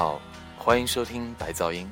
[0.00, 0.18] 好，
[0.56, 1.86] 欢迎收听白噪音。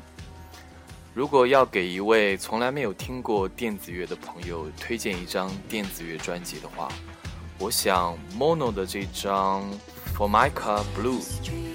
[1.12, 6.88] 如果要给一位从来没有听过电子乐的朋友推荐一张电子乐专辑的话，
[7.58, 9.62] 我想 Mono 的这张
[10.16, 11.20] Formica Blue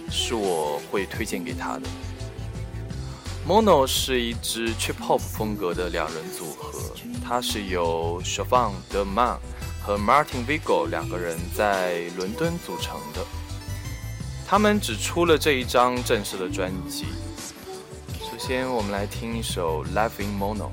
[0.09, 1.81] 是我会推荐给他的。
[3.47, 9.37] Mono 是一支 Trip Hop 风格的两人组合，它是由 s h a v a n De Man
[9.85, 13.23] 和 Martin Vigo 两个人在伦敦组成的。
[14.53, 17.05] 他们只出了这一张正式的专辑。
[18.19, 20.69] 首先，我们来听一首《Live in Mono》。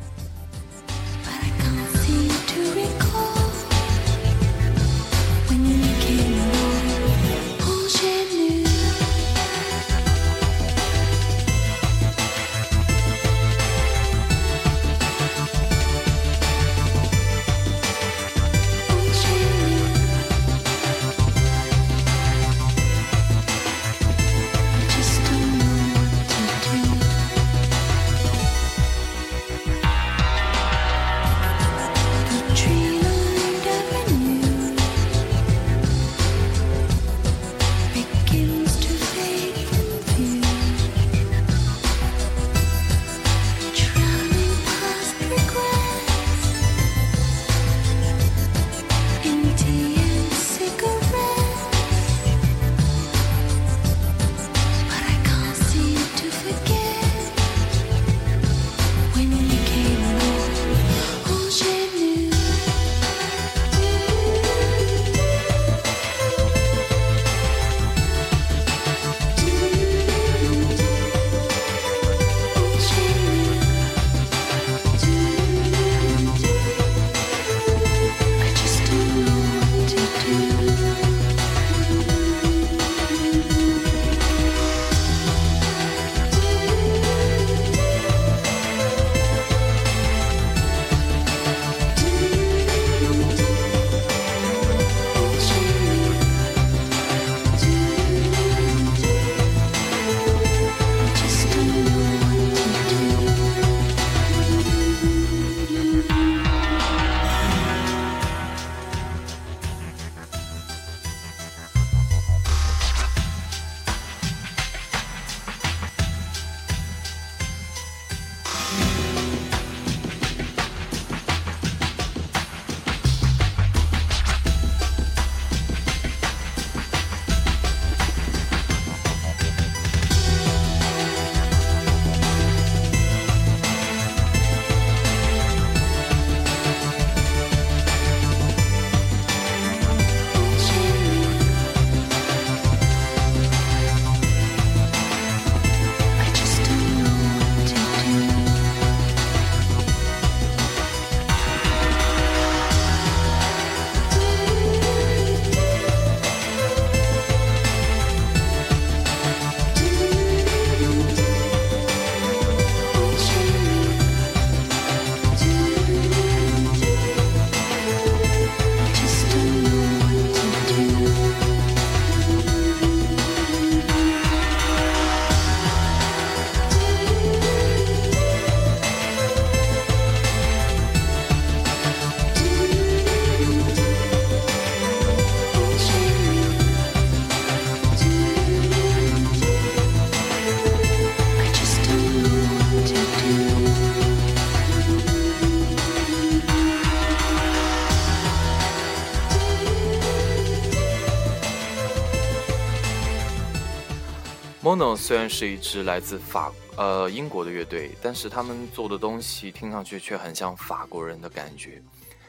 [204.71, 211.83] Mono 虽然是一支来自法呃英国的乐队，但是他们做的东西听上去却很像法国人的感觉，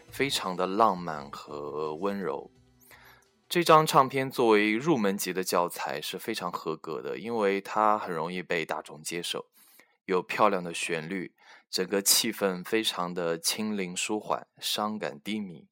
[0.10, 2.50] 非常的浪漫和温柔。
[3.48, 9.45] 这张唱片作为入门级的教材是非常合格的，因为它很容易被大众接受，
[10.06, 11.36] 有漂亮的旋律，
[11.69, 15.68] 整个气氛非常的轻灵舒缓，伤感低迷，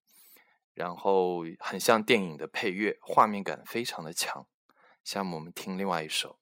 [0.75, 4.45] 然后很像电影的配乐，画面感非常的强。
[5.03, 6.38] 下面我们听另外一首。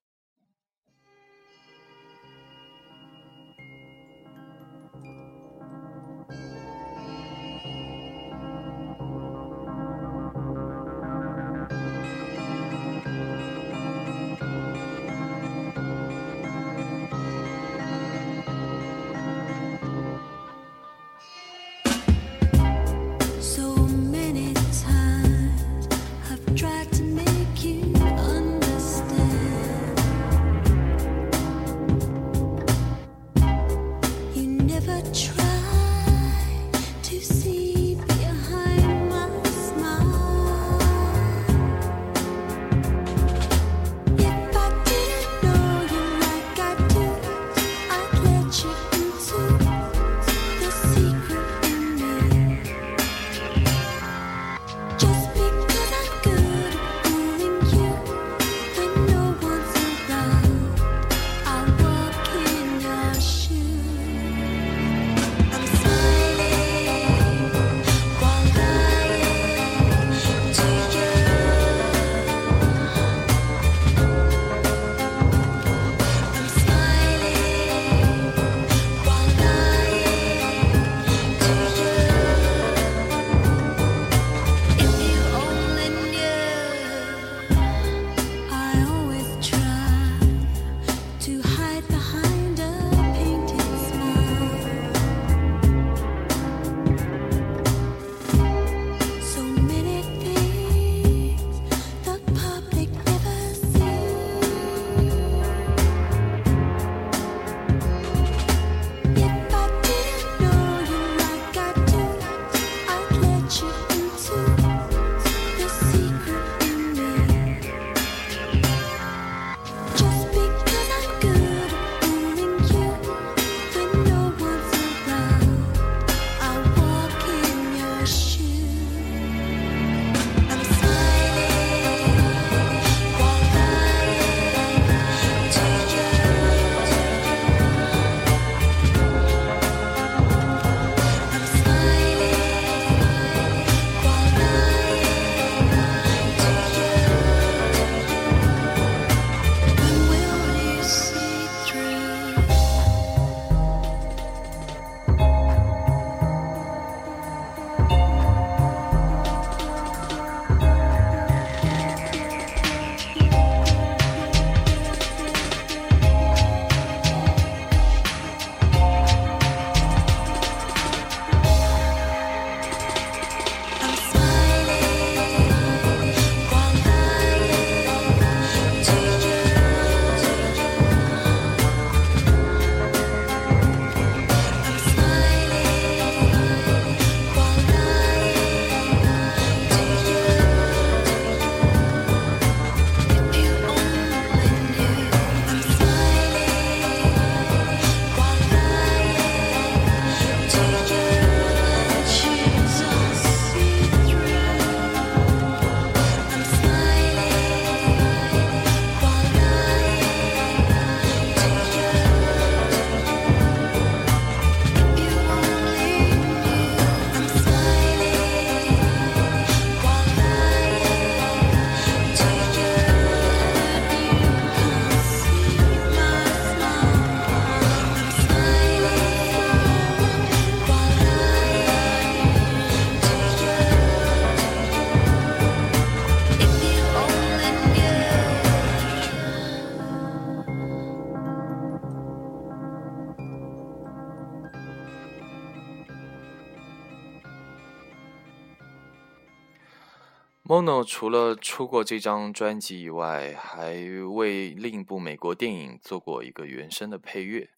[250.48, 253.74] Mono 除了出过这张专辑以外，还
[254.14, 257.50] 为另一部美国电影做过一个原声的配乐。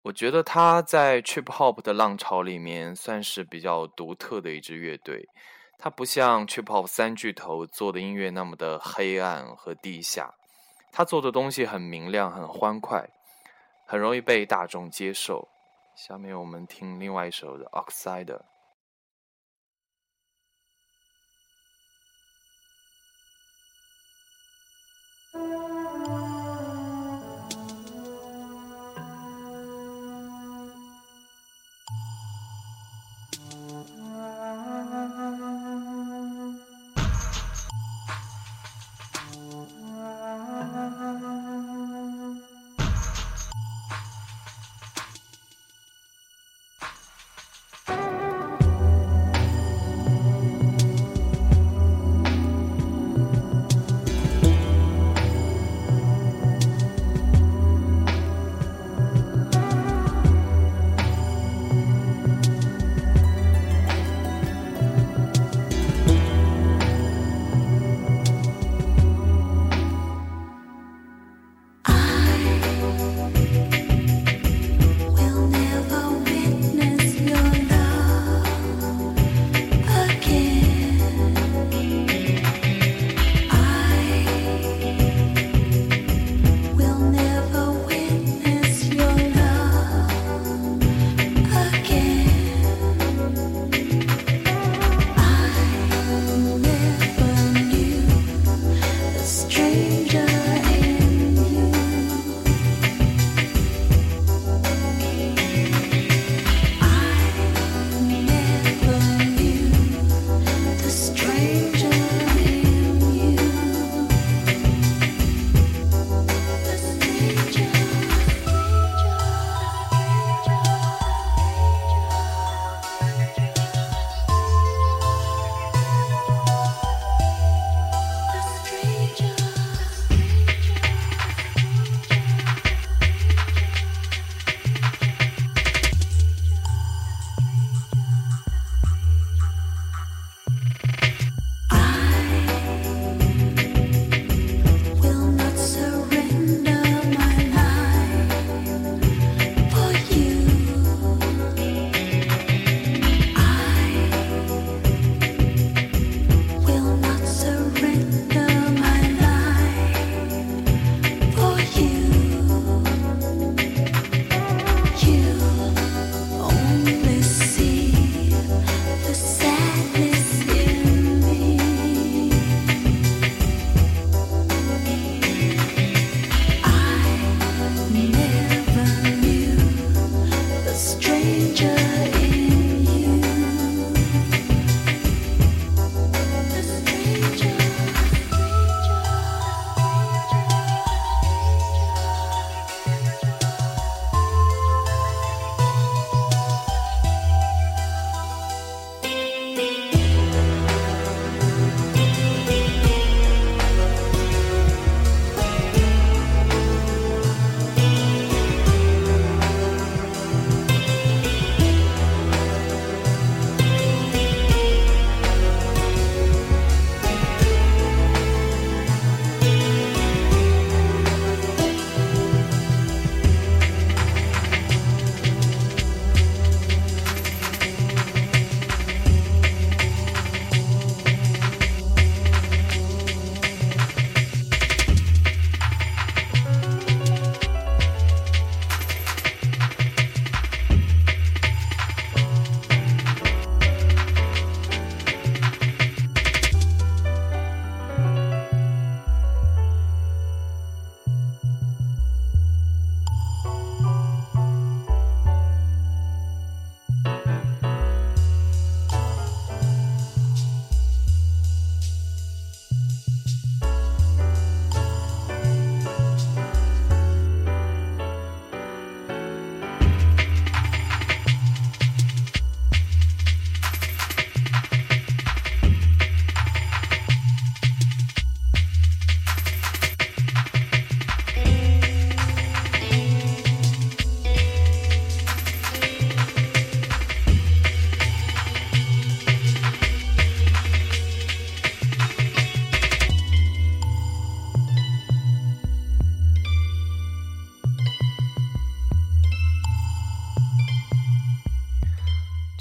[0.00, 5.28] 我觉得他在 Trip Hop 的浪潮里面算是比较独特的一支乐队。
[5.76, 10.32] 它不像 Trip Hop 三巨头做的音乐那么的黑暗和地下，
[10.90, 13.06] 他做的东西很明亮、很欢快，
[13.84, 15.46] 很容易被大众接受。
[15.94, 18.40] 下面我们听另外一首的 Oxide。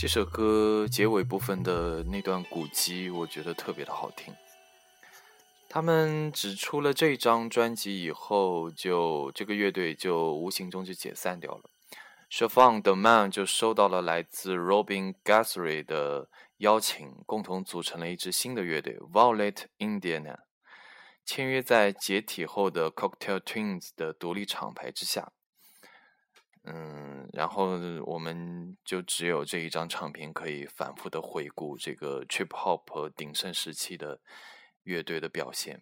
[0.03, 4.36] 这首歌结尾部分的那段鼓机，我觉得特别的好听。
[5.69, 11.69] 他们只出了这张专辑以后，就这个乐队就无形中就解散掉了。
[12.29, 20.39] s h a f o n The Man 就收到了来自 Robin Guthrie 的邀请，共同组成了一支新的乐队 Violet Indiana，
[21.24, 25.31] 签约在解体后的 Cocktail Twins 的独立厂牌之下。
[26.65, 34.22] 嗯，然后我们就只有这一张唱片可以反复的回顾这个 Trip Hop 鼎盛时期的
[34.84, 35.82] 乐队的表现。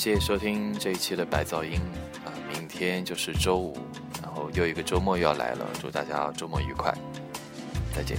[0.00, 1.78] 谢谢收听这一期的白噪音
[2.24, 2.32] 啊！
[2.54, 3.76] 明天就是周五，
[4.22, 6.90] 然后又一个周末又要来了，祝大家周末愉快，
[7.94, 8.16] 再见。